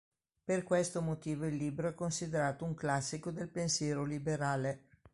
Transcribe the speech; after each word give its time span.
Per 0.43 0.63
questo 0.63 0.99
motivo 1.03 1.45
il 1.45 1.55
libro 1.55 1.87
è 1.87 1.93
considerato 1.93 2.65
un 2.65 2.73
classico 2.73 3.29
del 3.29 3.51
pensiero 3.51 4.03
liberale. 4.03 4.87